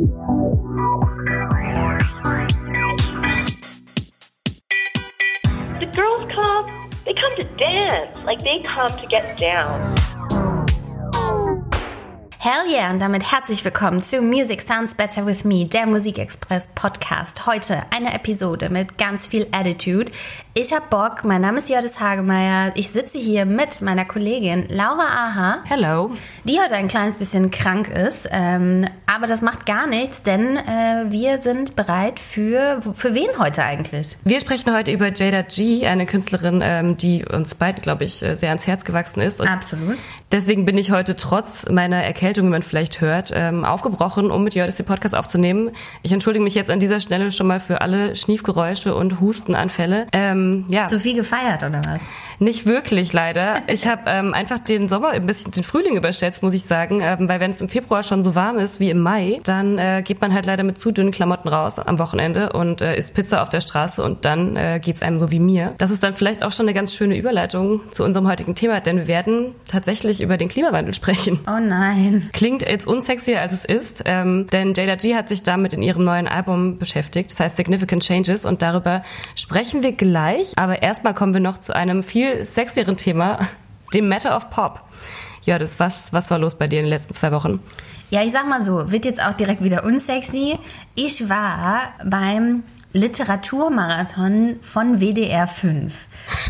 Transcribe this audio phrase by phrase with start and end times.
[0.00, 0.06] The
[5.92, 6.66] girls come,
[7.04, 10.00] they come to dance, like they come to get down.
[12.42, 17.44] Hell yeah und damit herzlich willkommen zu Music Sounds Better With Me, der Musikexpress Podcast.
[17.44, 20.10] Heute eine Episode mit ganz viel Attitude.
[20.54, 22.72] Ich hab Bock, mein Name ist Jördis Hagemeyer.
[22.76, 25.58] Ich sitze hier mit meiner Kollegin Laura Aha.
[25.66, 26.12] Hello.
[26.44, 31.06] Die heute ein kleines bisschen krank ist, ähm, aber das macht gar nichts, denn äh,
[31.08, 34.16] wir sind bereit für, für wen heute eigentlich?
[34.24, 38.36] Wir sprechen heute über Jada G, eine Künstlerin, ähm, die uns beiden, glaube ich, äh,
[38.36, 39.40] sehr ans Herz gewachsen ist.
[39.40, 39.98] Und Absolut.
[40.30, 44.54] Deswegen bin ich heute trotz meiner Erkältung, wie man vielleicht hört, ähm, aufgebrochen, um mit
[44.54, 45.72] Jördis den Podcast aufzunehmen.
[46.02, 50.06] Ich entschuldige mich jetzt an dieser Stelle schon mal für alle Schniefgeräusche und Hustenanfälle.
[50.12, 50.86] Ähm, ja.
[50.86, 52.02] Zu viel gefeiert oder was?
[52.38, 53.62] Nicht wirklich, leider.
[53.66, 57.28] Ich habe ähm, einfach den Sommer ein bisschen, den Frühling überschätzt, muss ich sagen, ähm,
[57.28, 60.20] weil wenn es im Februar schon so warm ist wie im Mai, dann äh, geht
[60.20, 63.48] man halt leider mit zu dünnen Klamotten raus am Wochenende und äh, isst Pizza auf
[63.48, 65.74] der Straße und dann äh, geht's einem so wie mir.
[65.78, 68.96] Das ist dann vielleicht auch schon eine ganz schöne Überleitung zu unserem heutigen Thema, denn
[68.96, 71.40] wir werden tatsächlich über den Klimawandel sprechen.
[71.46, 72.28] Oh nein.
[72.32, 76.04] Klingt jetzt unsexier, als es ist, ähm, denn Jada G hat sich damit in ihrem
[76.04, 79.02] neuen Album beschäftigt, das heißt Significant Changes und darüber
[79.34, 83.38] sprechen wir gleich, aber erstmal kommen wir noch zu einem viel sexieren Thema,
[83.94, 84.84] dem Matter of Pop.
[85.42, 87.60] Ja, das was was war los bei dir in den letzten zwei Wochen?
[88.10, 90.58] Ja, ich sag mal so, wird jetzt auch direkt wieder unsexy.
[90.94, 95.94] Ich war beim Literaturmarathon von WDR 5.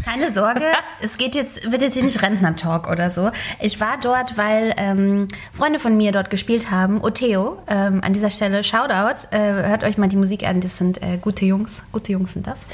[0.06, 0.64] Keine Sorge,
[1.02, 3.30] es geht jetzt, wird jetzt hier nicht Rentner-Talk oder so.
[3.60, 7.02] Ich war dort, weil ähm, Freunde von mir dort gespielt haben.
[7.02, 9.26] Oteo, ähm, an dieser Stelle Shoutout.
[9.32, 11.84] Äh, hört euch mal die Musik an, das sind äh, gute Jungs.
[11.92, 12.66] Gute Jungs sind das.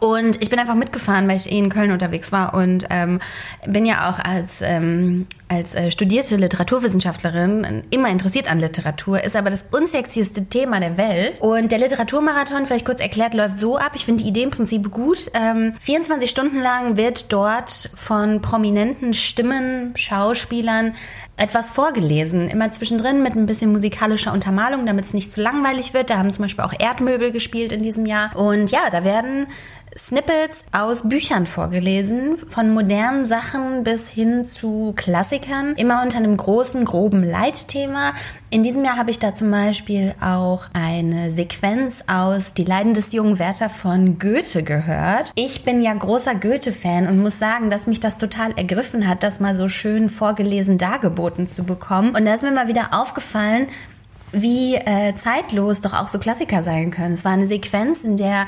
[0.00, 3.20] Und ich bin einfach mitgefahren, weil ich eh in Köln unterwegs war und ähm,
[3.66, 9.50] bin ja auch als, ähm, als äh, studierte Literaturwissenschaftlerin immer interessiert an Literatur, ist aber
[9.50, 11.40] das unsexieste Thema der Welt.
[11.40, 13.92] Und der Literaturmarathon, vielleicht kurz erklärt, läuft so ab.
[13.94, 15.30] Ich finde die Idee im Prinzip gut.
[15.34, 20.94] Ähm, 24 Stunden lang wird dort von prominenten Stimmen, Schauspielern
[21.36, 22.48] etwas vorgelesen.
[22.48, 26.10] Immer zwischendrin mit ein bisschen musikalischer Untermalung, damit es nicht zu langweilig wird.
[26.10, 28.36] Da haben zum Beispiel auch Erdmöbel gespielt in diesem Jahr.
[28.36, 29.46] Und ja, da werden
[29.96, 36.84] Snippets aus Büchern vorgelesen, von modernen Sachen bis hin zu Klassikern, immer unter einem großen,
[36.84, 38.12] groben Leitthema.
[38.50, 43.12] In diesem Jahr habe ich da zum Beispiel auch eine Sequenz aus Die Leiden des
[43.12, 45.32] jungen Werther von Goethe gehört.
[45.34, 49.40] Ich bin ja großer Goethe-Fan und muss sagen, dass mich das total ergriffen hat, das
[49.40, 52.14] mal so schön vorgelesen dargeboten zu bekommen.
[52.14, 53.68] Und da ist mir mal wieder aufgefallen,
[54.32, 57.12] wie äh, zeitlos doch auch so Klassiker sein können.
[57.12, 58.46] Es war eine Sequenz, in der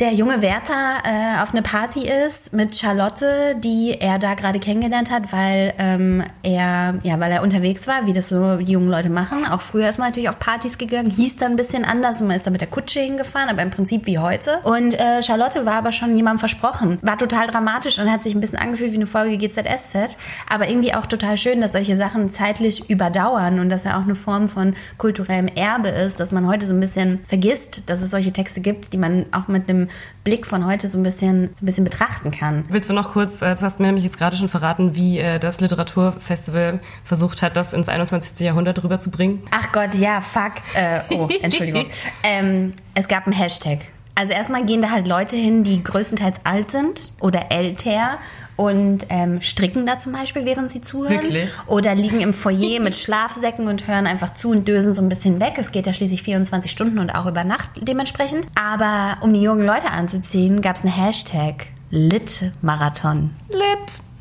[0.00, 5.10] der junge Werther äh, auf eine Party ist mit Charlotte, die er da gerade kennengelernt
[5.10, 9.10] hat, weil ähm, er ja, weil er unterwegs war, wie das so die jungen Leute
[9.10, 9.44] machen.
[9.44, 12.36] Auch früher ist man natürlich auf Partys gegangen, hieß dann ein bisschen anders und man
[12.36, 14.60] ist da mit der Kutsche hingefahren, aber im Prinzip wie heute.
[14.62, 18.40] Und äh, Charlotte war aber schon jemandem versprochen, war total dramatisch und hat sich ein
[18.40, 20.16] bisschen angefühlt wie eine Folge GZSZ,
[20.48, 24.14] aber irgendwie auch total schön, dass solche Sachen zeitlich überdauern und dass er auch eine
[24.14, 28.32] Form von kulturellem Erbe ist, dass man heute so ein bisschen vergisst, dass es solche
[28.32, 29.87] Texte gibt, die man auch mit einem
[30.24, 32.64] Blick von heute so ein bisschen, so ein bisschen betrachten kann.
[32.68, 35.18] Willst du noch kurz, äh, das hast du mir nämlich jetzt gerade schon verraten, wie
[35.18, 38.40] äh, das Literaturfestival versucht hat, das ins 21.
[38.40, 39.42] Jahrhundert rüberzubringen?
[39.50, 40.52] Ach Gott, ja, fuck.
[40.74, 41.86] Äh, oh, Entschuldigung.
[42.22, 43.80] ähm, es gab einen Hashtag.
[44.14, 48.18] Also erstmal gehen da halt Leute hin, die größtenteils alt sind oder älter
[48.58, 51.12] und ähm, stricken da zum Beispiel, während sie zuhören.
[51.12, 51.48] Wirklich?
[51.68, 55.38] Oder liegen im Foyer mit Schlafsäcken und hören einfach zu und dösen so ein bisschen
[55.38, 55.54] weg.
[55.58, 58.48] Es geht ja schließlich 24 Stunden und auch über Nacht dementsprechend.
[58.60, 61.66] Aber um die jungen Leute anzuziehen, gab es einen Hashtag.
[61.90, 63.30] Lit-Marathon.
[63.48, 63.62] Lit.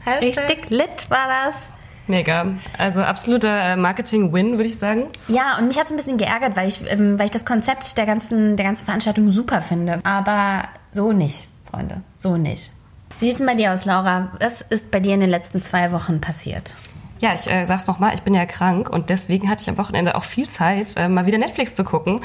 [0.06, 0.50] Hashtag.
[0.50, 1.69] Richtig lit war das.
[2.06, 2.46] Mega.
[2.78, 5.06] Also absoluter äh, Marketing-Win, würde ich sagen.
[5.28, 7.98] Ja, und mich hat es ein bisschen geärgert, weil ich, ähm, weil ich das Konzept
[7.98, 10.00] der ganzen, der ganzen Veranstaltung super finde.
[10.04, 12.02] Aber so nicht, Freunde.
[12.19, 12.72] So nicht.
[13.20, 14.32] Wie sieht's denn bei dir aus, Laura?
[14.40, 16.76] Was ist bei dir in den letzten zwei Wochen passiert?
[17.20, 20.16] Ja, ich äh, sag's nochmal, ich bin ja krank und deswegen hatte ich am Wochenende
[20.16, 22.22] auch viel Zeit, äh, mal wieder Netflix zu gucken.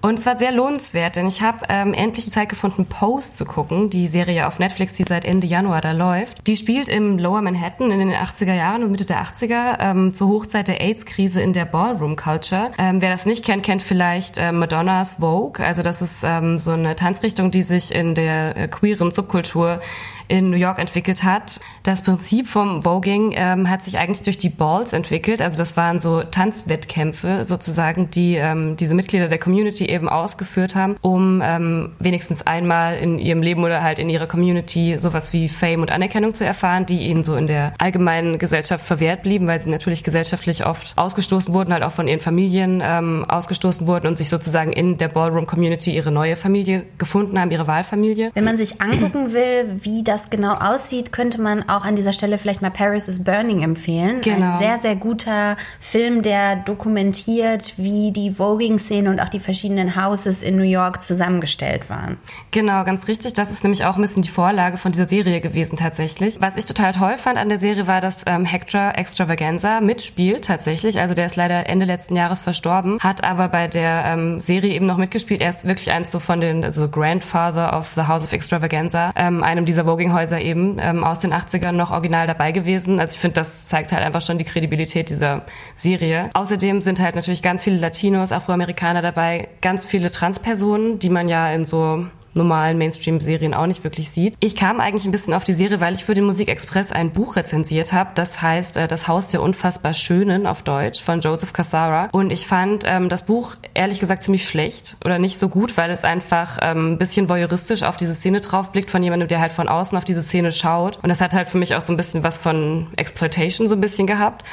[0.00, 3.44] Und es war sehr lohnenswert, denn ich habe ähm, endlich die Zeit gefunden, Post zu
[3.44, 6.46] gucken, die Serie auf Netflix, die seit Ende Januar da läuft.
[6.46, 10.28] Die spielt im Lower Manhattan in den 80er Jahren und Mitte der 80er ähm, zur
[10.28, 12.72] Hochzeit der AIDS-Krise in der Ballroom-Culture.
[12.76, 15.64] Ähm, wer das nicht kennt, kennt vielleicht äh, Madonnas Vogue.
[15.64, 19.80] Also das ist ähm, so eine Tanzrichtung, die sich in der äh, queeren Subkultur
[20.28, 21.60] in New York entwickelt hat.
[21.82, 25.42] Das Prinzip vom Voging ähm, hat sich eigentlich durch die Balls entwickelt.
[25.42, 30.96] Also das waren so Tanzwettkämpfe sozusagen, die ähm, diese Mitglieder der Community eben ausgeführt haben,
[31.00, 35.82] um ähm, wenigstens einmal in ihrem Leben oder halt in ihrer Community sowas wie Fame
[35.82, 39.70] und Anerkennung zu erfahren, die ihnen so in der allgemeinen Gesellschaft verwehrt blieben, weil sie
[39.70, 44.28] natürlich gesellschaftlich oft ausgestoßen wurden, halt auch von ihren Familien ähm, ausgestoßen wurden und sich
[44.28, 48.30] sozusagen in der Ballroom-Community ihre neue Familie gefunden haben, ihre Wahlfamilie.
[48.34, 52.38] Wenn man sich angucken will, wie das genau aussieht, könnte man auch an dieser Stelle
[52.38, 54.20] vielleicht mal Paris is Burning empfehlen.
[54.22, 54.52] Genau.
[54.52, 60.42] Ein sehr, sehr guter Film, der dokumentiert, wie die Voging-Szene und auch die verschiedenen Houses
[60.42, 62.18] in New York zusammengestellt waren.
[62.50, 63.34] Genau, ganz richtig.
[63.34, 66.40] Das ist nämlich auch ein bisschen die Vorlage von dieser Serie gewesen tatsächlich.
[66.40, 70.98] Was ich total toll fand an der Serie war, dass ähm, Hector Extravaganza mitspielt tatsächlich.
[70.98, 74.86] Also der ist leider Ende letzten Jahres verstorben, hat aber bei der ähm, Serie eben
[74.86, 75.40] noch mitgespielt.
[75.40, 79.42] Er ist wirklich eins so von den, also Grandfather of the House of Extravaganza, ähm,
[79.42, 83.00] einem dieser Voging-Häuser eben ähm, aus den 80ern noch original dabei gewesen.
[83.00, 85.42] Also ich finde, das zeigt halt einfach schon die Kredibilität dieser
[85.74, 86.30] Serie.
[86.34, 91.50] Außerdem sind halt natürlich ganz viele Latinos, Afroamerikaner dabei, ganz viele Transpersonen, die man ja
[91.50, 94.34] in so normalen Mainstream-Serien auch nicht wirklich sieht.
[94.40, 97.36] Ich kam eigentlich ein bisschen auf die Serie, weil ich für den Musikexpress ein Buch
[97.36, 98.10] rezensiert habe.
[98.14, 102.08] Das heißt äh, Das Haus der unfassbar Schönen auf Deutsch von Joseph Cassara.
[102.12, 105.90] Und ich fand ähm, das Buch ehrlich gesagt ziemlich schlecht oder nicht so gut, weil
[105.90, 109.68] es einfach ähm, ein bisschen voyeuristisch auf diese Szene draufblickt von jemandem, der halt von
[109.68, 110.98] außen auf diese Szene schaut.
[111.02, 113.80] Und das hat halt für mich auch so ein bisschen was von Exploitation so ein
[113.80, 114.44] bisschen gehabt.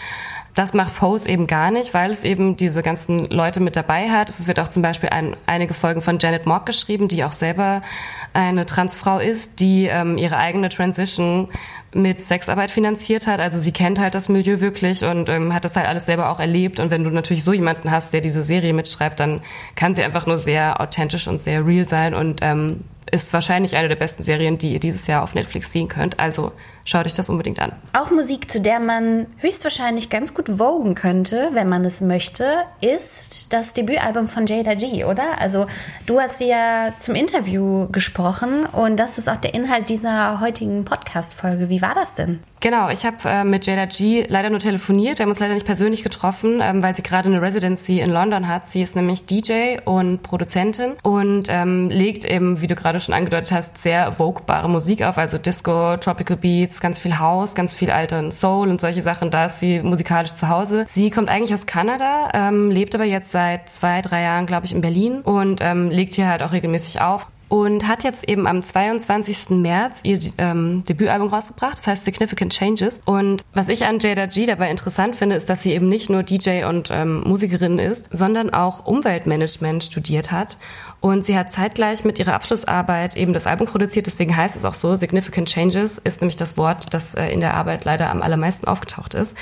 [0.56, 4.30] Das macht Pose eben gar nicht, weil es eben diese ganzen Leute mit dabei hat.
[4.30, 7.82] Es wird auch zum Beispiel ein, einige Folgen von Janet Mock geschrieben, die auch selber
[8.34, 11.48] eine Transfrau ist, die ähm, ihre eigene Transition
[11.94, 13.40] mit Sexarbeit finanziert hat.
[13.40, 16.40] Also sie kennt halt das Milieu wirklich und ähm, hat das halt alles selber auch
[16.40, 16.80] erlebt.
[16.80, 19.42] Und wenn du natürlich so jemanden hast, der diese Serie mitschreibt, dann
[19.76, 23.90] kann sie einfach nur sehr authentisch und sehr real sein und ähm, ist wahrscheinlich eine
[23.90, 26.20] der besten Serien, die ihr dieses Jahr auf Netflix sehen könnt.
[26.20, 26.52] Also
[26.86, 27.74] schaut euch das unbedingt an.
[27.94, 33.54] Auch Musik, zu der man höchstwahrscheinlich ganz gut vogen könnte, wenn man es möchte, ist
[33.54, 35.40] das Debütalbum von Jada G, oder?
[35.40, 35.68] Also
[36.06, 40.86] du hast sie ja zum Interview gesprochen und das ist auch der Inhalt dieser heutigen
[40.86, 41.70] Podcast-Folge.
[41.70, 42.40] Wie war das denn?
[42.60, 45.18] Genau, ich habe äh, mit Jada G leider nur telefoniert.
[45.18, 48.48] Wir haben uns leider nicht persönlich getroffen, ähm, weil sie gerade eine Residency in London
[48.48, 48.68] hat.
[48.68, 53.52] Sie ist nämlich DJ und Produzentin und ähm, legt eben, wie du gerade schon angedeutet
[53.52, 58.32] hast, sehr voguebare Musik auf, also Disco, Tropical Beats, ganz viel House, ganz viel alten
[58.32, 59.32] Soul und solche Sachen.
[59.32, 60.86] Da ist sie musikalisch zu Hause.
[60.88, 64.74] Sie kommt eigentlich aus Kanada, ähm, lebt aber jetzt seit zwei, drei Jahren, glaube ich,
[64.74, 68.62] in Berlin und ähm, legt hier halt auch regelmäßig auf und hat jetzt eben am
[68.62, 69.50] 22.
[69.50, 73.02] März ihr ähm, Debütalbum rausgebracht, das heißt Significant Changes.
[73.04, 76.24] Und was ich an Jada G dabei interessant finde, ist, dass sie eben nicht nur
[76.24, 80.58] DJ und ähm, Musikerin ist, sondern auch Umweltmanagement studiert hat.
[81.02, 84.74] Und sie hat zeitgleich mit ihrer Abschlussarbeit eben das Album produziert, deswegen heißt es auch
[84.74, 88.66] so, Significant Changes ist nämlich das Wort, das äh, in der Arbeit leider am allermeisten
[88.66, 89.36] aufgetaucht ist.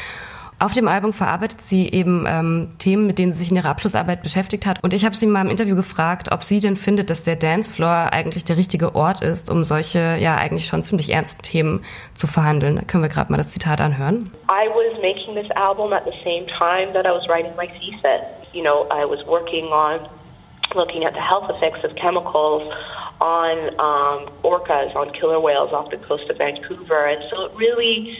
[0.61, 4.23] Auf dem Album verarbeitet sie eben ähm, Themen, mit denen sie sich in ihrer Abschlussarbeit
[4.23, 4.83] beschäftigt hat.
[4.83, 8.09] Und ich habe sie mal im Interview gefragt, ob sie denn findet, dass der Dancefloor
[8.11, 12.75] eigentlich der richtige Ort ist, um solche ja eigentlich schon ziemlich ernsten Themen zu verhandeln.
[12.75, 14.31] Da können wir gerade mal das Zitat anhören.
[14.49, 18.27] I was making this album at the same time that I was writing my thesis.
[18.51, 20.09] You know, I was working on
[20.75, 22.63] looking at the health effects of chemicals
[23.21, 27.07] on um, orcas, on killer whales off the coast of Vancouver.
[27.07, 28.11] And so it really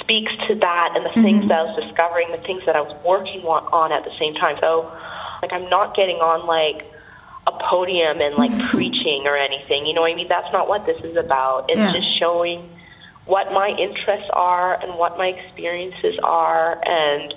[0.00, 1.22] speaks to that and the mm-hmm.
[1.22, 4.34] things that I was discovering, the things that I was working on at the same
[4.34, 4.56] time.
[4.60, 4.90] So,
[5.42, 6.84] like, I'm not getting on like
[7.46, 9.86] a podium and like preaching or anything.
[9.86, 10.28] You know what I mean?
[10.28, 11.66] That's not what this is about.
[11.68, 11.92] It's yeah.
[11.92, 12.68] just showing
[13.26, 17.34] what my interests are and what my experiences are and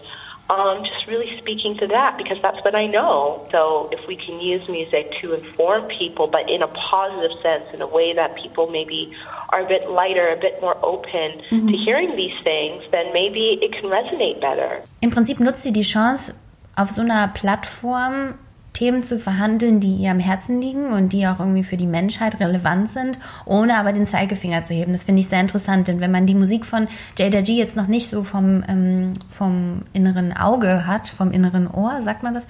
[0.50, 3.48] um, just really speaking to that because that's what I know.
[3.52, 7.82] So if we can use music to inform people, but in a positive sense, in
[7.82, 9.14] a way that people maybe
[9.50, 11.72] are a bit lighter, a bit more open mhm.
[11.72, 14.84] to hearing these things, then maybe it can resonate better.
[15.02, 16.36] Im Prinzip nutzt sie die Chance,
[16.76, 18.36] auf so einer Plattform
[18.74, 22.40] Themen zu verhandeln, die ihr am Herzen liegen und die auch irgendwie für die Menschheit
[22.40, 24.92] relevant sind, ohne aber den Zeigefinger zu heben.
[24.92, 26.88] Das finde ich sehr interessant, denn wenn man die Musik von
[27.18, 32.02] Jada G jetzt noch nicht so vom, ähm, vom inneren Auge hat, vom inneren Ohr,
[32.02, 32.48] sagt man das,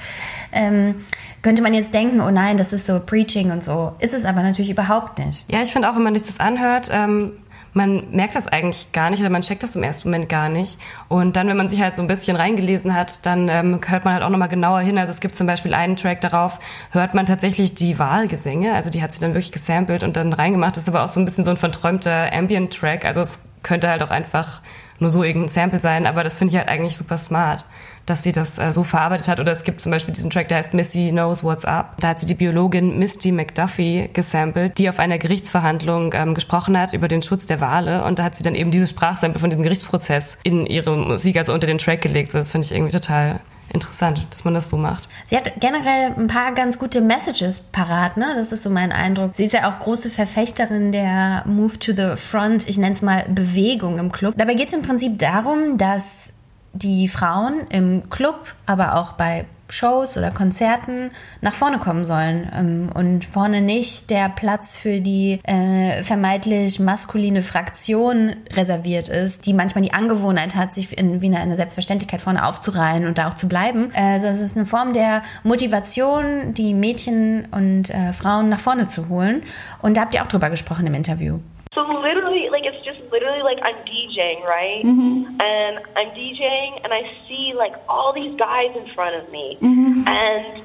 [0.51, 0.95] ähm,
[1.41, 3.93] könnte man jetzt denken, oh nein, das ist so Preaching und so.
[3.99, 5.45] Ist es aber natürlich überhaupt nicht.
[5.51, 7.33] Ja, ich finde auch, wenn man sich das anhört, ähm
[7.73, 10.79] man merkt das eigentlich gar nicht oder man checkt das im ersten Moment gar nicht.
[11.07, 14.13] Und dann, wenn man sich halt so ein bisschen reingelesen hat, dann ähm, hört man
[14.13, 14.97] halt auch nochmal genauer hin.
[14.97, 16.59] Also es gibt zum Beispiel einen Track darauf,
[16.91, 18.73] hört man tatsächlich die Wahlgesänge.
[18.73, 20.77] Also die hat sie dann wirklich gesampelt und dann reingemacht.
[20.77, 23.05] Das ist aber auch so ein bisschen so ein verträumter Ambient-Track.
[23.05, 24.61] Also es könnte halt auch einfach
[25.03, 27.65] nur so irgendein Sample sein, aber das finde ich halt eigentlich super smart,
[28.05, 29.39] dass sie das äh, so verarbeitet hat.
[29.39, 31.95] Oder es gibt zum Beispiel diesen Track, der heißt Missy Knows What's Up.
[31.99, 36.93] Da hat sie die Biologin Misty McDuffie gesampelt, die auf einer Gerichtsverhandlung ähm, gesprochen hat
[36.93, 38.03] über den Schutz der Wale.
[38.03, 41.53] Und da hat sie dann eben dieses Sprachsample von diesem Gerichtsprozess in ihre Musik, also
[41.53, 42.33] unter den Track gelegt.
[42.33, 43.39] Das finde ich irgendwie total
[43.73, 45.09] interessant, dass man das so macht.
[45.25, 48.33] Sie hat generell ein paar ganz gute Messages parat, ne?
[48.35, 49.31] Das ist so mein Eindruck.
[49.35, 53.25] Sie ist ja auch große Verfechterin der Move to the Front, ich nenne es mal
[53.29, 54.35] Bewegung im Club.
[54.37, 56.33] Dabei geht es im Prinzip darum, dass
[56.73, 61.11] die Frauen im Club, aber auch bei Shows oder Konzerten
[61.41, 67.41] nach vorne kommen sollen ähm, und vorne nicht der Platz für die äh, vermeintlich maskuline
[67.41, 73.07] Fraktion reserviert ist, die manchmal die Angewohnheit hat, sich in, wie eine Selbstverständlichkeit vorne aufzureihen
[73.07, 73.91] und da auch zu bleiben.
[73.95, 79.09] Also es ist eine Form der Motivation, die Mädchen und äh, Frauen nach vorne zu
[79.09, 79.43] holen.
[79.81, 81.39] Und da habt ihr auch drüber gesprochen im Interview.
[81.73, 83.81] So literally, like it's just literally like I'm
[84.13, 84.83] DJing, right?
[84.83, 85.41] Mm-hmm.
[85.41, 90.07] And I'm DJing, and I see like all these guys in front of me, mm-hmm.
[90.07, 90.63] and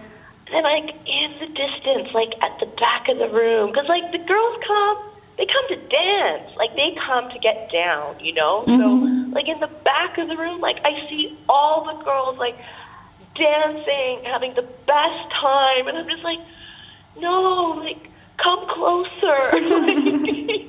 [0.51, 4.19] then like in the distance, like at the back of the room, because like the
[4.19, 4.99] girls come,
[5.37, 8.65] they come to dance, like they come to get down, you know.
[8.67, 8.81] Mm-hmm.
[8.81, 12.57] So like in the back of the room, like I see all the girls like
[13.37, 16.41] dancing, having the best time, and I'm just like,
[17.19, 19.39] no, like come closer.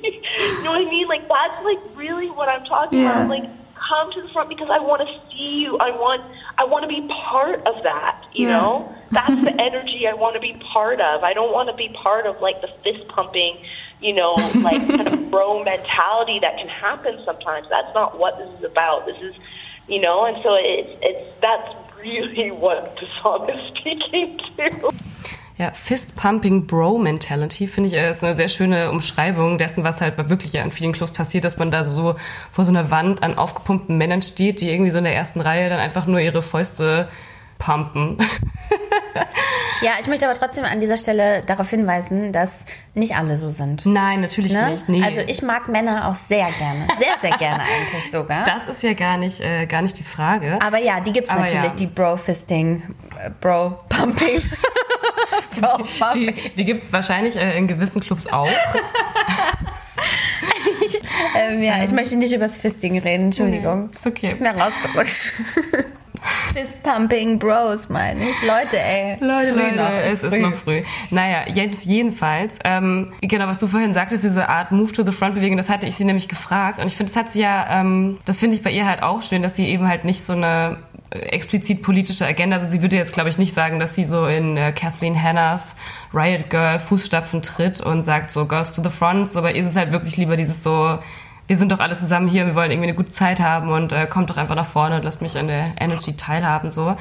[0.40, 1.08] you know what I mean?
[1.08, 3.24] Like that's like really what I'm talking yeah.
[3.24, 3.28] about.
[3.28, 3.44] Like
[3.90, 5.76] come to the front because I want to see you.
[5.78, 6.22] I want
[6.58, 8.24] I want to be part of that.
[8.32, 8.60] You yeah.
[8.60, 11.22] know, that's the energy I want to be part of.
[11.22, 13.58] I don't want to be part of like the fist pumping.
[14.00, 14.32] You know,
[14.64, 17.66] like kind of bro mentality that can happen sometimes.
[17.68, 19.04] That's not what this is about.
[19.04, 19.34] This is,
[19.88, 25.09] you know, and so it's it's that's really what the song is speaking to.
[25.60, 30.62] Ja, Fist-Pumping Bro-Mentality finde ich ist eine sehr schöne Umschreibung dessen, was halt wirklich ja
[30.62, 32.14] in vielen Clubs passiert, dass man da so
[32.50, 35.68] vor so einer Wand an aufgepumpten Männern steht, die irgendwie so in der ersten Reihe
[35.68, 37.08] dann einfach nur ihre Fäuste
[37.58, 38.16] pumpen.
[39.82, 43.86] Ja, ich möchte aber trotzdem an dieser Stelle darauf hinweisen, dass nicht alle so sind.
[43.86, 44.72] Nein, natürlich ne?
[44.72, 44.88] nicht.
[44.90, 45.02] Nee.
[45.02, 46.86] Also ich mag Männer auch sehr gerne.
[46.98, 48.44] Sehr, sehr gerne eigentlich sogar.
[48.50, 50.58] Das ist ja gar nicht, äh, gar nicht die Frage.
[50.62, 51.68] Aber ja, die gibt es natürlich, ja.
[51.68, 52.82] die Bro-Fisting,
[53.18, 54.42] äh, Bro-Pumping.
[56.14, 58.48] die, die, die gibt es wahrscheinlich äh, in gewissen Clubs auch.
[60.86, 61.00] ich,
[61.36, 63.86] ähm, ja, ich möchte nicht über das Fisting reden, Entschuldigung.
[63.86, 64.28] Nee, ist okay.
[64.28, 65.32] Ist mir rausgerutscht.
[66.52, 68.42] Fist-Pumping Bros, meine ich.
[68.42, 69.16] Leute, ey.
[69.20, 70.06] Leute, ist früh Leute, noch.
[70.06, 70.36] Ist es früh.
[70.36, 70.82] ist noch früh.
[71.10, 75.70] Naja, jedenfalls, ähm, genau, was du vorhin sagtest, diese Art Move to the Front-Bewegung, das
[75.70, 76.78] hatte ich sie nämlich gefragt.
[76.78, 79.22] Und ich finde, das hat sie ja, ähm, das finde ich bei ihr halt auch
[79.22, 80.78] schön, dass sie eben halt nicht so eine
[81.10, 82.56] explizit politische Agenda.
[82.58, 85.76] Also sie würde jetzt, glaube ich, nicht sagen, dass sie so in äh, Kathleen Hannahs
[86.14, 89.36] Riot Girl Fußstapfen tritt und sagt so Girls to the Front.
[89.36, 90.98] Aber ist es halt wirklich lieber dieses so,
[91.46, 94.06] wir sind doch alle zusammen hier, wir wollen irgendwie eine gute Zeit haben und äh,
[94.06, 96.70] kommt doch einfach nach vorne und lasst mich an der Energy teilhaben.
[96.70, 96.96] so.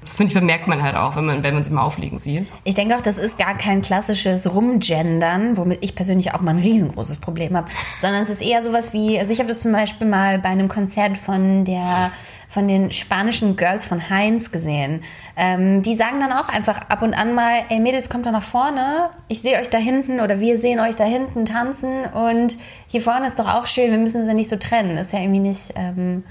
[0.00, 2.52] Das finde ich, bemerkt man halt auch, wenn man, wenn man sie mal aufliegen sieht.
[2.64, 6.60] Ich denke auch, das ist gar kein klassisches Rumgendern, womit ich persönlich auch mal ein
[6.60, 7.68] riesengroßes Problem habe,
[8.00, 10.66] sondern es ist eher sowas wie, also ich habe das zum Beispiel mal bei einem
[10.66, 12.10] Konzert von der
[12.52, 15.00] von den spanischen Girls von Heinz gesehen.
[15.36, 18.42] Ähm, die sagen dann auch einfach ab und an mal, ey Mädels, kommt da nach
[18.42, 19.08] vorne.
[19.28, 23.26] Ich sehe euch da hinten oder wir sehen euch da hinten tanzen und hier vorne
[23.26, 23.90] ist doch auch schön.
[23.90, 24.98] Wir müssen uns ja nicht so trennen.
[24.98, 25.72] Ist ja irgendwie nicht...
[25.76, 26.24] Ähm,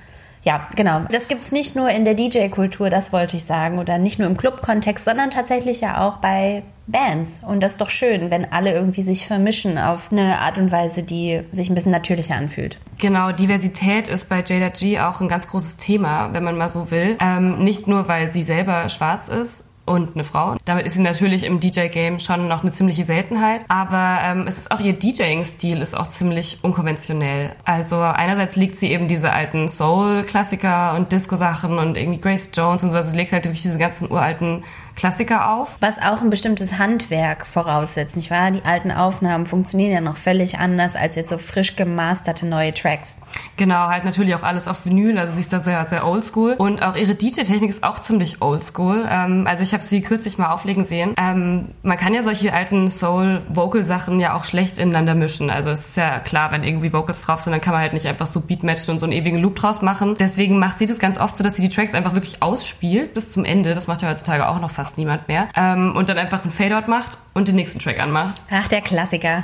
[0.43, 1.01] ja, genau.
[1.11, 4.27] Das gibt es nicht nur in der DJ-Kultur, das wollte ich sagen, oder nicht nur
[4.27, 7.41] im Club-Kontext, sondern tatsächlich ja auch bei Bands.
[7.45, 11.03] Und das ist doch schön, wenn alle irgendwie sich vermischen auf eine Art und Weise,
[11.03, 12.77] die sich ein bisschen natürlicher anfühlt.
[12.97, 16.91] Genau, Diversität ist bei Jada G auch ein ganz großes Thema, wenn man mal so
[16.91, 17.17] will.
[17.19, 20.55] Ähm, nicht nur, weil sie selber schwarz ist, und eine Frau.
[20.65, 23.61] Damit ist sie natürlich im DJ-Game schon noch eine ziemliche Seltenheit.
[23.67, 27.55] Aber ähm, es ist auch ihr DJing-Stil ist auch ziemlich unkonventionell.
[27.65, 32.91] Also einerseits legt sie eben diese alten Soul-Klassiker und Disco-Sachen und irgendwie Grace Jones und
[32.91, 32.97] so.
[32.97, 34.63] Also sie legt halt wirklich diese ganzen uralten
[35.01, 35.77] Klassiker auf.
[35.79, 38.51] Was auch ein bestimmtes Handwerk voraussetzt, nicht wahr?
[38.51, 43.19] Die alten Aufnahmen funktionieren ja noch völlig anders als jetzt so frisch gemasterte neue Tracks.
[43.57, 46.53] Genau, halt natürlich auch alles auf Vinyl, also sie ist da sehr, sehr oldschool.
[46.53, 49.07] Und auch ihre DJ-Technik ist auch ziemlich oldschool.
[49.09, 51.15] Ähm, also ich habe sie kürzlich mal auflegen sehen.
[51.17, 55.49] Ähm, man kann ja solche alten Soul-Vocal-Sachen ja auch schlecht ineinander mischen.
[55.49, 58.05] Also das ist ja klar, wenn irgendwie Vocals drauf sind, dann kann man halt nicht
[58.05, 60.15] einfach so Beatmatchen und so einen ewigen Loop draus machen.
[60.19, 63.31] Deswegen macht sie das ganz oft so, dass sie die Tracks einfach wirklich ausspielt bis
[63.31, 63.73] zum Ende.
[63.73, 65.47] Das macht ja heutzutage auch noch fast fast niemand mehr.
[65.55, 68.41] Ähm, und dann einfach einen Fadeout macht und den nächsten Track anmacht.
[68.51, 69.43] Ach, der Klassiker.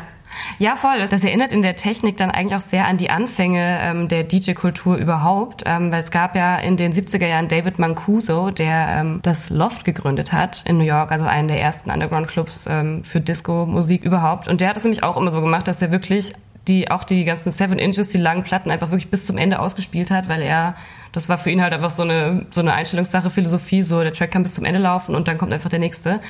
[0.59, 0.99] Ja, voll.
[1.09, 4.97] Das erinnert in der Technik dann eigentlich auch sehr an die Anfänge ähm, der DJ-Kultur
[4.97, 9.49] überhaupt, ähm, weil es gab ja in den 70er Jahren David Mancuso, der ähm, das
[9.49, 14.49] Loft gegründet hat in New York, also einen der ersten Underground-Clubs ähm, für Disco-Musik überhaupt.
[14.49, 16.33] Und der hat es nämlich auch immer so gemacht, dass er wirklich
[16.67, 20.11] die auch die ganzen Seven Inches, die langen Platten einfach wirklich bis zum Ende ausgespielt
[20.11, 20.75] hat, weil er,
[21.11, 24.31] das war für ihn halt einfach so eine, so eine Einstellungssache, Philosophie, so der Track
[24.31, 26.21] kann bis zum Ende laufen und dann kommt einfach der nächste.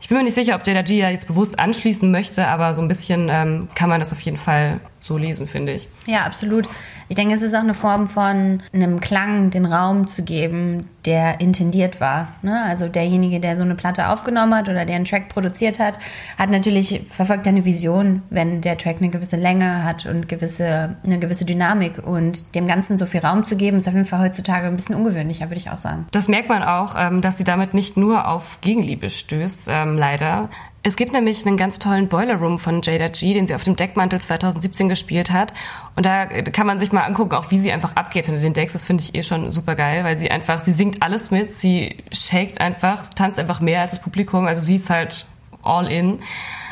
[0.00, 2.80] Ich bin mir nicht sicher, ob Jada G ja jetzt bewusst anschließen möchte, aber so
[2.80, 5.88] ein bisschen ähm, kann man das auf jeden Fall so lesen, finde ich.
[6.06, 6.68] Ja, absolut.
[7.08, 11.40] Ich denke, es ist auch eine Form von einem Klang, den Raum zu geben, der
[11.40, 12.28] intendiert war.
[12.42, 12.62] Ne?
[12.62, 15.98] Also derjenige, der so eine Platte aufgenommen hat oder der einen Track produziert hat,
[16.38, 21.18] hat natürlich verfolgt eine Vision, wenn der Track eine gewisse Länge hat und gewisse, eine
[21.18, 24.66] gewisse Dynamik und dem Ganzen so viel Raum zu geben, ist auf jeden Fall heutzutage
[24.66, 26.06] ein bisschen ungewöhnlicher, würde ich auch sagen.
[26.12, 30.50] Das merkt man auch, ähm, dass sie damit nicht nur auf Gegenliebe stößt, ähm, leider.
[30.82, 33.76] Es gibt nämlich einen ganz tollen Boiler Room von Jada G, den sie auf dem
[33.76, 35.52] Deckmantel 2017 gespielt hat.
[35.94, 38.72] Und da kann man sich mal angucken, auch wie sie einfach abgeht hinter den Decks.
[38.72, 41.98] Das finde ich eh schon super geil, weil sie einfach, sie singt alles mit, sie
[42.12, 44.46] shakt einfach, tanzt einfach mehr als das Publikum.
[44.46, 45.26] Also sie ist halt
[45.62, 46.20] all in.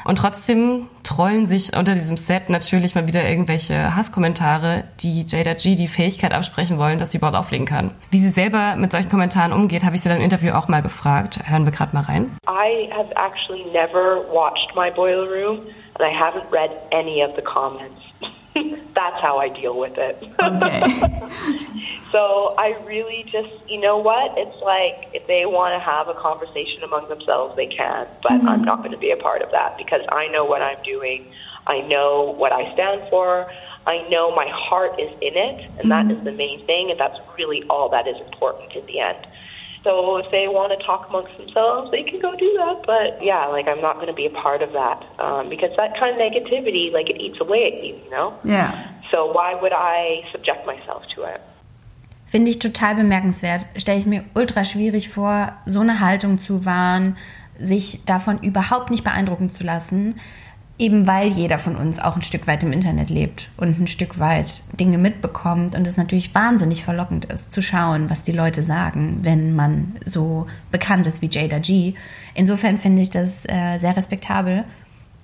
[0.04, 5.74] Und trotzdem trollen sich unter diesem Set natürlich mal wieder irgendwelche Hasskommentare, die Jada G
[5.74, 7.90] die Fähigkeit absprechen wollen, dass sie überhaupt auflegen kann.
[8.10, 10.80] Wie sie selber mit solchen Kommentaren umgeht, habe ich sie dann im Interview auch mal
[10.80, 11.40] gefragt.
[11.44, 12.36] Hören wir gerade mal rein.
[12.48, 15.66] I have actually never watched my boiler room
[15.98, 18.00] and I haven't read any of the comments.
[18.94, 20.16] That's how I deal with it.
[20.40, 20.82] Okay.
[22.10, 24.36] so I really just, you know what?
[24.36, 28.06] It's like if they want to have a conversation among themselves, they can.
[28.22, 28.48] But mm-hmm.
[28.48, 31.32] I'm not going to be a part of that because I know what I'm doing.
[31.66, 33.50] I know what I stand for.
[33.86, 36.08] I know my heart is in it, and mm-hmm.
[36.08, 39.26] that is the main thing, and that's really all that is important in the end.
[39.84, 42.84] So if they want to talk amongst themselves, they can go do that.
[42.86, 45.98] But yeah, like I'm not going to be a part of that um, because that
[45.98, 48.34] kind of negativity, like it eats away at you, you know.
[48.44, 48.72] Yeah.
[49.10, 51.40] So why would I subject myself to it?
[52.26, 53.64] Finde ich total bemerkenswert.
[53.76, 57.16] Stelle ich mir ultra schwierig vor, so eine Haltung zu wahren,
[57.56, 60.20] sich davon überhaupt nicht beeindrucken zu lassen.
[60.78, 64.20] Eben weil jeder von uns auch ein Stück weit im Internet lebt und ein Stück
[64.20, 69.18] weit Dinge mitbekommt und es natürlich wahnsinnig verlockend ist, zu schauen, was die Leute sagen,
[69.22, 71.94] wenn man so bekannt ist wie Jada G.
[72.34, 74.64] Insofern finde ich das äh, sehr respektabel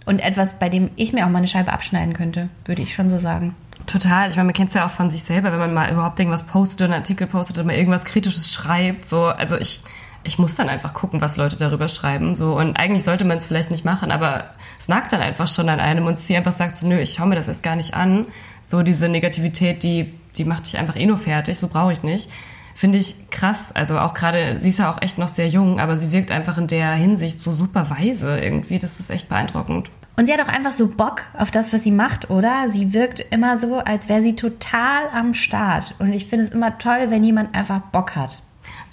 [0.06, 3.08] und etwas, bei dem ich mir auch mal eine Scheibe abschneiden könnte, würde ich schon
[3.08, 3.54] so sagen.
[3.86, 4.30] Total.
[4.30, 6.44] Ich meine, man kennt es ja auch von sich selber, wenn man mal überhaupt irgendwas
[6.44, 9.04] postet oder einen Artikel postet oder mal irgendwas Kritisches schreibt.
[9.04, 9.82] So, also ich
[10.24, 12.34] ich muss dann einfach gucken, was Leute darüber schreiben.
[12.34, 15.68] So und eigentlich sollte man es vielleicht nicht machen, aber es nagt dann einfach schon
[15.68, 17.94] an einem und sie einfach sagt so, nö, ich schaue mir das erst gar nicht
[17.94, 18.26] an.
[18.62, 21.58] So diese Negativität, die die macht dich einfach eh nur fertig.
[21.58, 22.30] So brauche ich nicht.
[22.74, 23.72] Finde ich krass.
[23.72, 26.58] Also auch gerade, sie ist ja auch echt noch sehr jung, aber sie wirkt einfach
[26.58, 28.78] in der Hinsicht so super weise irgendwie.
[28.78, 29.90] Das ist echt beeindruckend.
[30.16, 32.68] Und sie hat auch einfach so Bock auf das, was sie macht, oder?
[32.68, 35.96] Sie wirkt immer so, als wäre sie total am Start.
[35.98, 38.42] Und ich finde es immer toll, wenn jemand einfach Bock hat.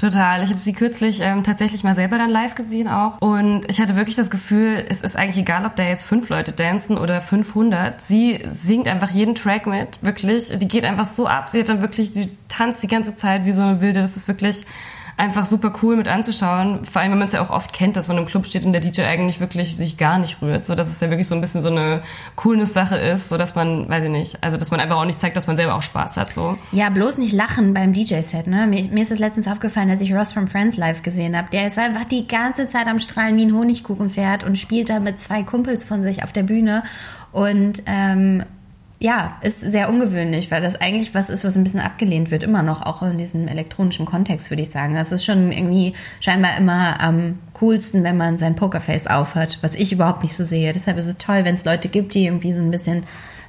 [0.01, 0.41] Total.
[0.41, 3.21] Ich habe sie kürzlich ähm, tatsächlich mal selber dann live gesehen auch.
[3.21, 6.53] Und ich hatte wirklich das Gefühl, es ist eigentlich egal, ob da jetzt fünf Leute
[6.53, 8.01] dancen oder 500.
[8.01, 10.57] Sie singt einfach jeden Track mit, wirklich.
[10.57, 11.49] Die geht einfach so ab.
[11.49, 14.01] Sie hat dann wirklich, die tanzt die ganze Zeit wie so eine Wilde.
[14.01, 14.65] Das ist wirklich
[15.17, 16.85] einfach super cool mit anzuschauen.
[16.85, 18.73] Vor allem, wenn man es ja auch oft kennt, dass man im Club steht und
[18.73, 20.65] der DJ eigentlich wirklich sich gar nicht rührt.
[20.65, 22.01] So dass es ja wirklich so ein bisschen so eine
[22.35, 25.37] Coolness-Sache ist, so dass man, weiß ich nicht, also dass man einfach auch nicht zeigt,
[25.37, 26.33] dass man selber auch Spaß hat.
[26.33, 26.57] So.
[26.71, 28.47] Ja, bloß nicht lachen beim DJ-Set.
[28.47, 28.67] Ne?
[28.67, 31.49] Mir, mir ist es letztens aufgefallen, dass ich Ross from Friends live gesehen habe.
[31.51, 35.19] Der ist einfach die ganze Zeit am Strahlen wie ein Honigkuchenpferd und spielt da mit
[35.19, 36.83] zwei Kumpels von sich auf der Bühne.
[37.31, 38.43] Und ähm,
[39.01, 42.61] ja, ist sehr ungewöhnlich, weil das eigentlich was ist, was ein bisschen abgelehnt wird, immer
[42.61, 44.93] noch, auch in diesem elektronischen Kontext, würde ich sagen.
[44.93, 49.91] Das ist schon irgendwie scheinbar immer am coolsten, wenn man sein Pokerface aufhat, was ich
[49.91, 50.71] überhaupt nicht so sehe.
[50.71, 53.05] Deshalb ist es toll, wenn es Leute gibt, die irgendwie so ein bisschen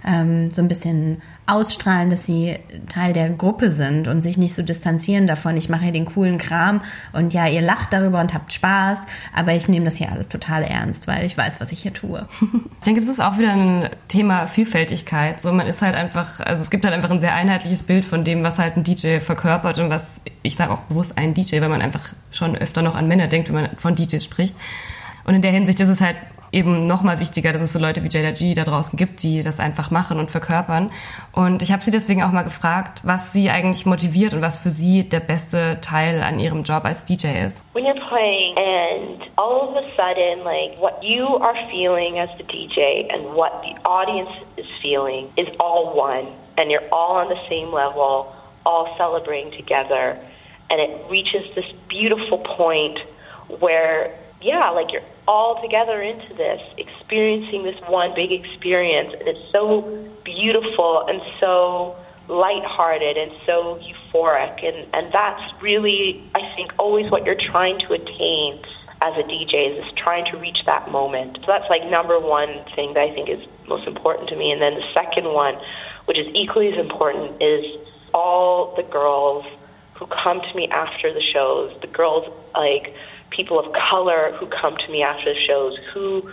[0.07, 4.63] ähm, so ein bisschen ausstrahlen, dass sie Teil der Gruppe sind und sich nicht so
[4.63, 8.53] distanzieren davon, ich mache hier den coolen Kram und ja, ihr lacht darüber und habt
[8.53, 11.93] Spaß, aber ich nehme das hier alles total ernst, weil ich weiß, was ich hier
[11.93, 12.27] tue.
[12.83, 15.41] Ich denke, das ist auch wieder ein Thema Vielfältigkeit.
[15.41, 18.25] So, man ist halt einfach, also es gibt halt einfach ein sehr einheitliches Bild von
[18.25, 21.69] dem, was halt ein DJ verkörpert und was, ich sage auch bewusst ein DJ, weil
[21.69, 24.57] man einfach schon öfter noch an Männer denkt, wenn man von DJs spricht.
[25.25, 26.17] Und in der Hinsicht ist es halt
[26.53, 29.59] eben nochmal wichtiger, dass es so Leute wie Jada G da draußen gibt, die das
[29.59, 30.91] einfach machen und verkörpern.
[31.33, 34.71] Und ich habe sie deswegen auch mal gefragt, was sie eigentlich motiviert und was für
[34.71, 37.65] sie der beste Teil an ihrem Job als DJ ist.
[37.75, 42.45] When you're playing and all of a sudden like what you are feeling as the
[42.45, 47.41] DJ and what the audience is feeling is all one and you're all on the
[47.49, 48.27] same level,
[48.67, 50.19] all celebrating together
[50.71, 52.99] and it reaches this beautiful point
[53.61, 59.53] where yeah, like you're all together into this, experiencing this one big experience, and it's
[59.53, 59.83] so
[60.25, 61.97] beautiful and so
[62.29, 67.95] lighthearted and so euphoric, and and that's really, I think, always what you're trying to
[67.95, 68.63] attain
[69.03, 71.39] as a DJ is trying to reach that moment.
[71.41, 74.53] So that's like number one thing that I think is most important to me.
[74.53, 75.55] And then the second one,
[76.07, 77.67] which is equally as important, is
[78.15, 79.45] all the girls
[79.99, 82.95] who come to me after the shows, the girls like
[83.35, 86.31] people of color who come to me after the shows, who,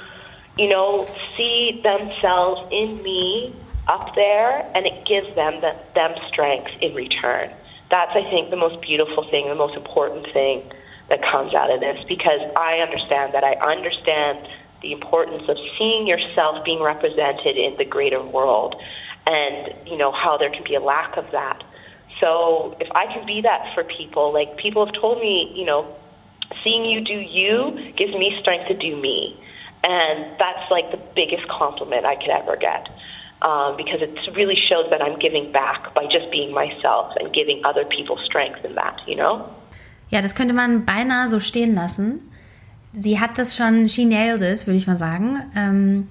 [0.57, 1.07] you know,
[1.37, 3.55] see themselves in me
[3.87, 7.51] up there and it gives them the, them strength in return.
[7.89, 10.69] That's, I think, the most beautiful thing, the most important thing
[11.09, 14.47] that comes out of this because I understand that I understand
[14.81, 18.75] the importance of seeing yourself being represented in the greater world
[19.25, 21.63] and, you know, how there can be a lack of that.
[22.21, 25.95] So if I can be that for people, like people have told me, you know,
[26.63, 29.37] seeing you do you gives me strength to do me.
[29.83, 32.89] And that's like the biggest compliment I could ever get.
[33.41, 37.61] Um, because it really shows that I'm giving back by just being myself and giving
[37.63, 39.47] other people strength in that, you know?
[40.11, 42.31] Ja, das könnte man beinahe so stehen lassen.
[42.91, 45.39] Sie hat das schon, she nailed it, würde ich mal sagen.
[45.55, 46.09] Ähm,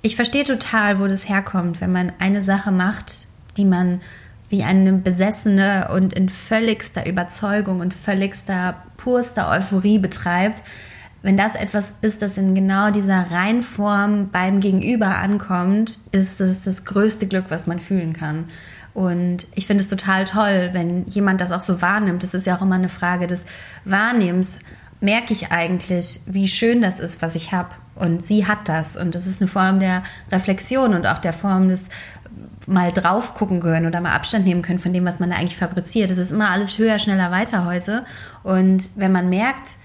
[0.00, 3.26] ich verstehe total, wo das herkommt, wenn man eine Sache macht,
[3.58, 4.00] die man
[4.48, 10.62] wie eine Besessene und in völligster Überzeugung und völligster, purster Euphorie betreibt.
[11.22, 16.84] Wenn das etwas ist, das in genau dieser Reinform beim Gegenüber ankommt, ist es das
[16.84, 18.44] größte Glück, was man fühlen kann.
[18.94, 22.22] Und ich finde es total toll, wenn jemand das auch so wahrnimmt.
[22.22, 23.44] Das ist ja auch immer eine Frage des
[23.84, 24.58] Wahrnehmens.
[25.00, 27.70] Merke ich eigentlich, wie schön das ist, was ich habe?
[27.94, 28.96] Und sie hat das.
[28.96, 31.88] Und das ist eine Form der Reflexion und auch der Form des
[32.66, 35.56] mal drauf gucken können oder mal Abstand nehmen können von dem, was man da eigentlich
[35.56, 36.10] fabriziert.
[36.10, 38.04] Es ist immer alles höher, schneller, weiter heute.
[38.42, 39.76] Und wenn man merkt,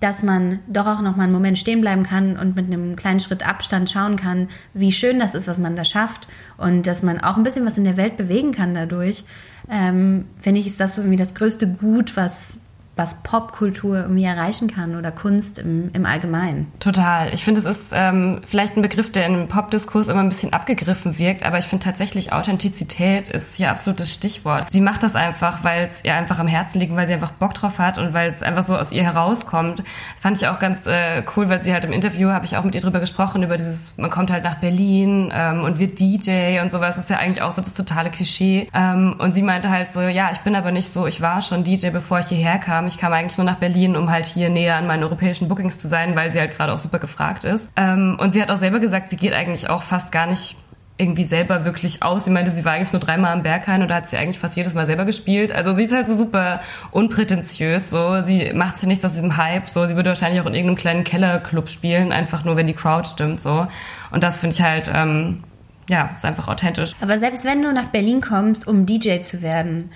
[0.00, 3.18] dass man doch auch noch mal einen Moment stehen bleiben kann und mit einem kleinen
[3.18, 7.20] Schritt Abstand schauen kann, wie schön das ist, was man da schafft und dass man
[7.20, 9.24] auch ein bisschen was in der Welt bewegen kann dadurch,
[9.68, 12.60] ähm, finde ich, ist das irgendwie das größte Gut, was
[12.98, 16.72] was Popkultur irgendwie erreichen kann oder Kunst im, im Allgemeinen.
[16.80, 17.32] Total.
[17.32, 21.16] Ich finde, es ist ähm, vielleicht ein Begriff, der im Popdiskurs immer ein bisschen abgegriffen
[21.16, 24.66] wirkt, aber ich finde tatsächlich Authentizität ist hier absolutes Stichwort.
[24.70, 27.54] Sie macht das einfach, weil es ihr einfach am Herzen liegt, weil sie einfach Bock
[27.54, 29.84] drauf hat und weil es einfach so aus ihr herauskommt.
[30.20, 32.74] Fand ich auch ganz äh, cool, weil sie halt im Interview, habe ich auch mit
[32.74, 36.72] ihr drüber gesprochen, über dieses, man kommt halt nach Berlin ähm, und wird DJ und
[36.72, 36.96] sowas.
[36.96, 38.68] Das ist ja eigentlich auch so das totale Klischee.
[38.74, 41.62] Ähm, und sie meinte halt so, ja, ich bin aber nicht so, ich war schon
[41.62, 44.76] DJ, bevor ich hierher kam ich kam eigentlich nur nach Berlin, um halt hier näher
[44.76, 47.70] an meinen europäischen Bookings zu sein, weil sie halt gerade auch super gefragt ist.
[47.76, 50.56] Ähm, und sie hat auch selber gesagt, sie geht eigentlich auch fast gar nicht
[50.98, 52.24] irgendwie selber wirklich aus.
[52.24, 54.56] Sie meinte, sie war eigentlich nur dreimal am Berghain und da hat sie eigentlich fast
[54.56, 55.52] jedes Mal selber gespielt.
[55.52, 58.20] Also sie ist halt so super unprätentiös, so.
[58.22, 59.86] Sie macht sich nichts aus diesem Hype, so.
[59.86, 63.40] Sie würde wahrscheinlich auch in irgendeinem kleinen Kellerclub spielen, einfach nur, wenn die Crowd stimmt,
[63.40, 63.68] so.
[64.10, 65.44] Und das finde ich halt, ähm,
[65.88, 66.94] ja, ist einfach authentisch.
[67.00, 69.90] Aber selbst wenn du nach Berlin kommst, um DJ zu werden,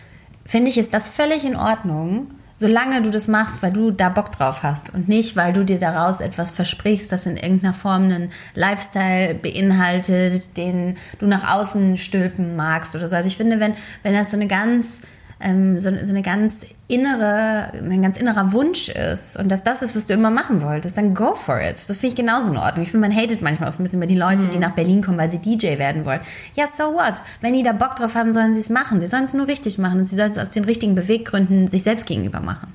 [0.46, 2.28] finde ich, ist das völlig in Ordnung
[2.62, 5.80] solange du das machst, weil du da Bock drauf hast und nicht, weil du dir
[5.80, 12.54] daraus etwas versprichst, das in irgendeiner Form einen Lifestyle beinhaltet, den du nach außen stülpen
[12.54, 13.16] magst oder so.
[13.16, 15.00] Also ich finde, wenn, wenn das so eine ganz
[15.42, 19.96] ähm, so, so eine ganz innere, ein ganz innerer Wunsch ist und dass das ist,
[19.96, 21.82] was du immer machen wolltest, dann go for it.
[21.88, 22.84] Das finde ich genauso in Ordnung.
[22.84, 24.50] Ich finde, man hatet manchmal auch so ein bisschen über die Leute, mhm.
[24.50, 26.20] die nach Berlin kommen, weil sie DJ werden wollen.
[26.54, 27.22] Ja, so what?
[27.40, 29.00] Wenn die da Bock drauf haben, sollen sie es machen.
[29.00, 31.82] Sie sollen es nur richtig machen und sie sollen es aus den richtigen Beweggründen sich
[31.82, 32.72] selbst gegenüber machen.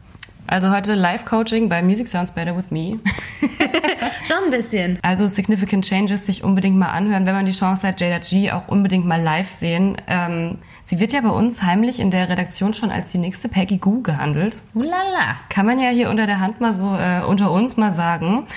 [0.48, 3.00] Also heute Live-Coaching bei Music Sounds Better With Me.
[4.24, 4.98] Schon ein bisschen.
[5.02, 8.68] Also Significant Changes sich unbedingt mal anhören, wenn man die Chance hat, Jada G auch
[8.68, 9.98] unbedingt mal live sehen.
[10.08, 13.78] Ähm, sie wird ja bei uns heimlich in der Redaktion schon als die nächste Peggy
[13.78, 14.60] Goo gehandelt.
[14.74, 15.36] Ulala.
[15.50, 18.48] Kann man ja hier unter der Hand mal so äh, unter uns mal sagen.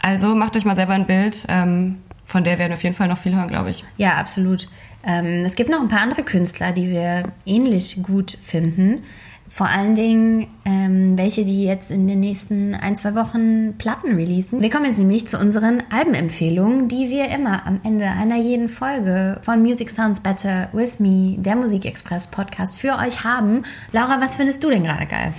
[0.00, 1.46] Also macht euch mal selber ein Bild.
[1.48, 3.84] Ähm, von der werden wir auf jeden Fall noch viel hören, glaube ich.
[3.96, 4.68] Ja, absolut.
[5.04, 9.04] Ähm, es gibt noch ein paar andere Künstler, die wir ähnlich gut finden.
[9.48, 14.60] Vor allen Dingen ähm, welche, die jetzt in den nächsten ein, zwei Wochen Platten releasen.
[14.60, 19.40] Wir kommen jetzt nämlich zu unseren Albenempfehlungen, die wir immer am Ende einer jeden Folge
[19.42, 23.62] von Music Sounds Better With Me, der Musikexpress Podcast, für euch haben.
[23.92, 25.32] Laura, was findest du denn gerade geil?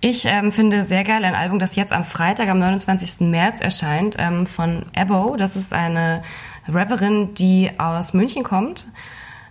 [0.00, 3.20] Ich ähm, finde sehr geil ein Album, das jetzt am Freitag, am 29.
[3.28, 5.36] März erscheint, ähm, von Ebo.
[5.36, 6.22] Das ist eine
[6.68, 8.86] Rapperin, die aus München kommt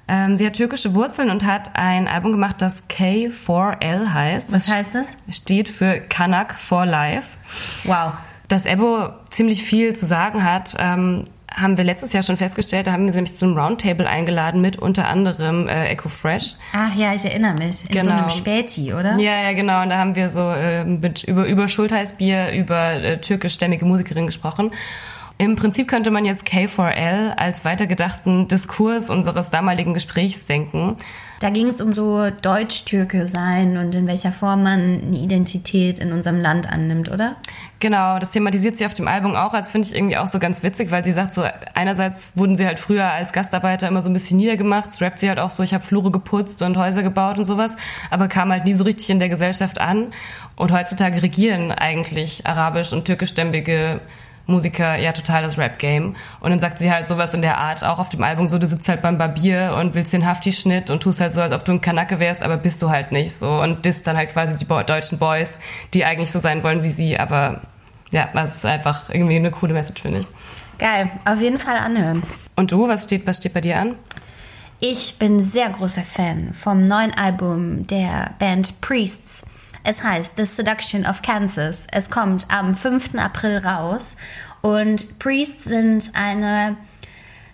[0.08, 4.54] ähm, sie hat türkische Wurzeln und hat ein Album gemacht, das K4L heißt.
[4.54, 5.18] Was das heißt das?
[5.30, 7.38] Steht für Kanak for Life.
[7.86, 8.13] Wow.
[8.48, 11.24] Dass Ebo ziemlich viel zu sagen hat, ähm,
[11.56, 12.88] haben wir letztes Jahr schon festgestellt.
[12.88, 16.56] Da haben wir sie nämlich zum Roundtable eingeladen mit unter anderem äh, Echo Fresh.
[16.74, 17.84] Ach ja, ich erinnere mich.
[17.84, 18.06] In genau.
[18.06, 19.18] so einem Späti, oder?
[19.20, 19.84] Ja, ja, genau.
[19.84, 24.72] Und da haben wir so äh, mit, über, über Schultheißbier, über äh, türkischstämmige Musikerinnen gesprochen.
[25.43, 30.95] Im Prinzip könnte man jetzt K4L als weitergedachten Diskurs unseres damaligen Gesprächs denken.
[31.41, 36.13] Da ging es um so Deutsch-Türke sein und in welcher Form man eine Identität in
[36.13, 37.36] unserem Land annimmt, oder?
[37.82, 40.63] Genau, das thematisiert sie auf dem Album auch, als finde ich irgendwie auch so ganz
[40.63, 44.13] witzig, weil sie sagt so, einerseits wurden sie halt früher als Gastarbeiter immer so ein
[44.13, 47.38] bisschen niedergemacht, es rappt sie halt auch so, ich habe Flure geputzt und Häuser gebaut
[47.38, 47.75] und sowas,
[48.10, 50.13] aber kam halt nie so richtig in der Gesellschaft an.
[50.56, 53.99] Und heutzutage regieren eigentlich arabisch- und türkischstämmige
[54.45, 56.15] Musiker ja total das Rap-Game.
[56.39, 58.67] Und dann sagt sie halt sowas in der Art, auch auf dem Album so, du
[58.67, 61.71] sitzt halt beim Barbier und willst den Hafti-Schnitt und tust halt so, als ob du
[61.71, 63.62] ein Kanacke wärst, aber bist du halt nicht so.
[63.62, 65.60] Und disst dann halt quasi die deutschen Boys,
[65.93, 67.62] die eigentlich so sein wollen wie sie, aber
[68.12, 70.27] ja, das ist einfach irgendwie eine coole Message, finde ich.
[70.77, 72.23] Geil, auf jeden Fall anhören.
[72.56, 73.95] Und du, was steht, was steht bei dir an?
[74.79, 79.45] Ich bin sehr großer Fan vom neuen Album der Band Priests.
[79.84, 81.88] Es heißt The Seduction of Kansas.
[81.91, 83.15] Es kommt am 5.
[83.15, 84.15] April raus
[84.62, 86.78] und Priests sind eine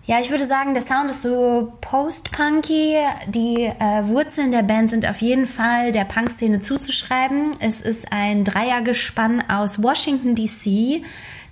[0.06, 2.96] ja, ich würde sagen, der Sound ist so post-punky.
[3.28, 7.52] Die äh, Wurzeln der Band sind auf jeden Fall der Punk-Szene zuzuschreiben.
[7.60, 11.04] Es ist ein Dreiergespann aus Washington, D.C.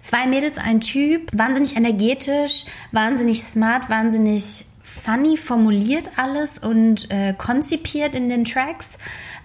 [0.02, 8.16] Zwei Mädels, ein Typ, wahnsinnig energetisch, wahnsinnig smart, wahnsinnig funny formuliert alles und äh, konzipiert
[8.16, 8.98] in den Tracks.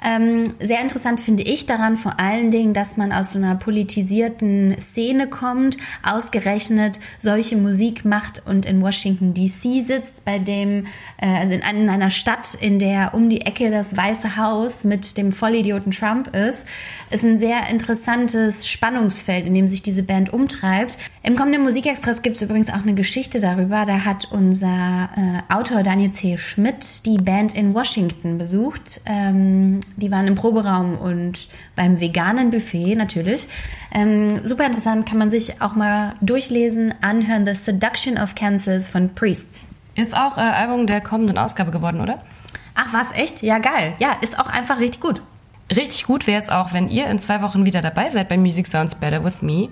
[0.05, 4.77] Ähm, sehr interessant finde ich daran vor allen Dingen, dass man aus so einer politisierten
[4.81, 10.87] Szene kommt, ausgerechnet solche Musik macht und in Washington DC sitzt, bei dem,
[11.19, 15.17] äh, also in, in einer Stadt, in der um die Ecke das Weiße Haus mit
[15.17, 16.67] dem Vollidioten Trump ist,
[17.11, 20.99] ist ein sehr interessantes Spannungsfeld, in dem sich diese Band umtreibt.
[21.23, 23.85] Im kommenden Musikexpress gibt es übrigens auch eine Geschichte darüber.
[23.85, 26.37] Da hat unser äh, Autor Daniel C.
[26.37, 29.01] Schmidt die Band in Washington besucht.
[29.07, 33.48] Ähm, die waren im Proberaum und beim veganen Buffet natürlich.
[33.92, 37.46] Ähm, super interessant, kann man sich auch mal durchlesen, anhören.
[37.46, 39.68] The Seduction of Kansas von Priests.
[39.94, 42.22] Ist auch äh, Album der kommenden Ausgabe geworden, oder?
[42.74, 43.42] Ach, was, echt?
[43.42, 43.94] Ja, geil.
[43.98, 45.20] Ja, ist auch einfach richtig gut.
[45.74, 48.66] Richtig gut wäre es auch, wenn ihr in zwei Wochen wieder dabei seid bei Music
[48.66, 49.68] Sounds Better With Me.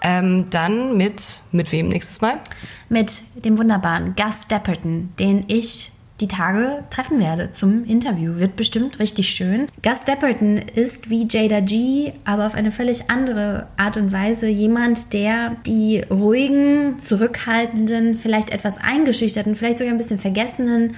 [0.00, 2.40] Ähm, dann mit, mit wem nächstes Mal?
[2.88, 5.91] Mit dem wunderbaren Gus Dapperton, den ich
[6.22, 8.38] die Tage treffen werde zum Interview.
[8.38, 9.66] Wird bestimmt richtig schön.
[9.82, 15.12] Gus Dapperton ist wie Jada G, aber auf eine völlig andere Art und Weise jemand,
[15.12, 20.94] der die ruhigen, zurückhaltenden, vielleicht etwas eingeschüchterten, vielleicht sogar ein bisschen vergessenen,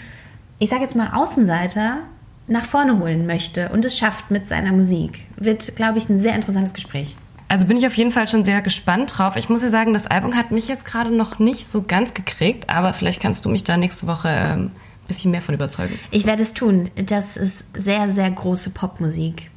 [0.59, 1.99] ich sage jetzt mal Außenseiter,
[2.47, 5.27] nach vorne holen möchte und es schafft mit seiner Musik.
[5.37, 7.17] Wird, glaube ich, ein sehr interessantes Gespräch.
[7.49, 9.37] Also bin ich auf jeden Fall schon sehr gespannt drauf.
[9.37, 12.69] Ich muss ja sagen, das Album hat mich jetzt gerade noch nicht so ganz gekriegt,
[12.69, 14.71] aber vielleicht kannst du mich da nächste Woche ähm,
[15.07, 15.99] bisschen mehr von überzeugen.
[16.11, 16.91] Ich werde es tun.
[16.95, 19.51] Das ist sehr, sehr große Popmusik.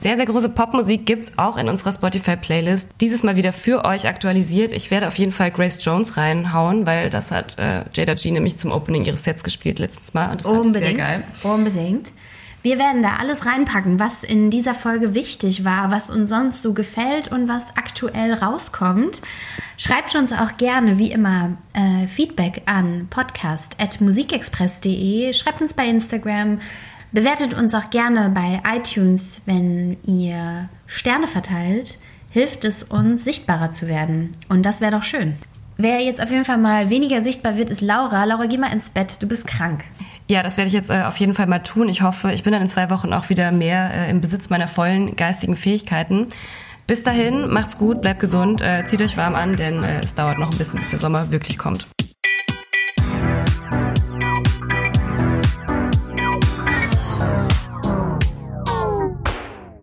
[0.00, 2.90] Sehr, sehr große Popmusik gibt es auch in unserer Spotify-Playlist.
[3.00, 4.72] Dieses Mal wieder für euch aktualisiert.
[4.72, 8.58] Ich werde auf jeden Fall Grace Jones reinhauen, weil das hat äh, Jada G nämlich
[8.58, 10.30] zum Opening ihres Sets gespielt letztes Mal.
[10.30, 10.96] Und das Unbedingt.
[10.96, 11.24] sehr geil.
[11.42, 12.12] Unbedingt.
[12.64, 16.72] Wir werden da alles reinpacken, was in dieser Folge wichtig war, was uns sonst so
[16.72, 19.20] gefällt und was aktuell rauskommt.
[19.76, 25.34] Schreibt uns auch gerne, wie immer, äh, Feedback an podcast.musikexpress.de.
[25.34, 26.58] Schreibt uns bei Instagram.
[27.12, 31.98] Bewertet uns auch gerne bei iTunes, wenn ihr Sterne verteilt.
[32.30, 34.32] Hilft es uns, sichtbarer zu werden.
[34.48, 35.34] Und das wäre doch schön.
[35.76, 38.24] Wer jetzt auf jeden Fall mal weniger sichtbar wird, ist Laura.
[38.24, 39.20] Laura, geh mal ins Bett.
[39.20, 39.84] Du bist krank.
[40.26, 41.88] Ja, das werde ich jetzt äh, auf jeden Fall mal tun.
[41.88, 44.68] Ich hoffe, ich bin dann in zwei Wochen auch wieder mehr äh, im Besitz meiner
[44.68, 46.28] vollen geistigen Fähigkeiten.
[46.86, 50.38] Bis dahin, macht's gut, bleibt gesund, äh, zieht euch warm an, denn äh, es dauert
[50.38, 51.86] noch ein bisschen, bis der Sommer wirklich kommt.